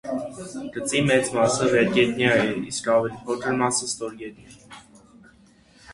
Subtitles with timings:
[0.77, 5.09] Գծի մեծ մասը վերգետնյա է, իսկ ավելի փոքր մասը ստորգետնյա։